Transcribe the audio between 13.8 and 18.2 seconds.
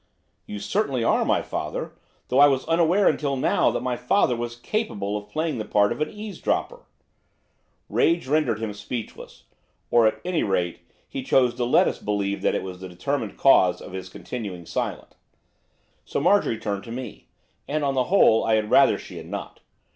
his continuing silent. So Marjorie turned to me, and, on the